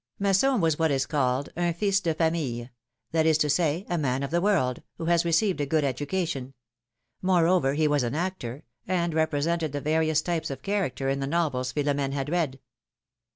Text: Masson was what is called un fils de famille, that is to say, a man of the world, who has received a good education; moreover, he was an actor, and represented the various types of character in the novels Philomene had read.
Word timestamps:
Masson 0.17 0.61
was 0.61 0.79
what 0.79 0.89
is 0.89 1.05
called 1.05 1.49
un 1.55 1.75
fils 1.75 1.99
de 2.01 2.15
famille, 2.15 2.69
that 3.11 3.27
is 3.27 3.37
to 3.37 3.51
say, 3.51 3.85
a 3.87 3.99
man 3.99 4.23
of 4.23 4.31
the 4.31 4.41
world, 4.41 4.81
who 4.97 5.05
has 5.05 5.23
received 5.25 5.61
a 5.61 5.65
good 5.67 5.83
education; 5.83 6.55
moreover, 7.21 7.75
he 7.75 7.87
was 7.87 8.01
an 8.01 8.15
actor, 8.15 8.63
and 8.87 9.13
represented 9.13 9.73
the 9.73 9.79
various 9.79 10.23
types 10.23 10.49
of 10.49 10.63
character 10.63 11.07
in 11.07 11.19
the 11.19 11.27
novels 11.27 11.71
Philomene 11.71 12.13
had 12.13 12.29
read. 12.29 12.59